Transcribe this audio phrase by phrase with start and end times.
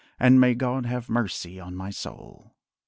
[0.19, 2.55] And may God have mercy on my soul.